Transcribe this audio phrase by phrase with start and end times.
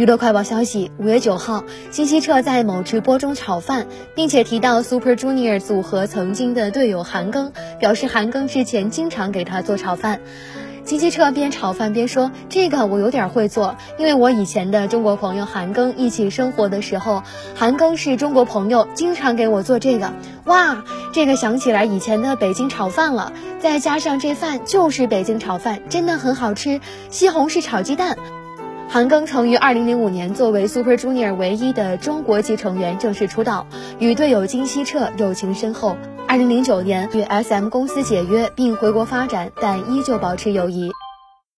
[0.00, 10.18] 娱乐快报消息：五月九号，金希澈在某直播中炒饭，并且提到 Super Junior 组合曾经的队友韩庚，表示韩庚之前经常给他做炒饭。
[10.86, 17.22] 金希澈边炒饭边说：“这个我有点会做，因为我以前的中国朋友韩庚一起生活的时候，
[17.54, 20.14] 韩庚是中国朋友，经常给我做这个。
[20.46, 20.82] 哇，
[21.12, 26.80] 这个想起来以前的北京炒饭了，再加上这饭就是北京炒饭，真的很好吃。
[27.10, 28.16] 西红柿炒鸡蛋。”
[28.92, 33.64] 韩庚曾于2005年作为 Super Junior 唯一的中国籍成员正式出道，
[34.00, 35.96] 与队友金希澈友情深厚。
[36.26, 40.90] 2009年与 SM 公司解约并回国发展，但依旧保持友谊。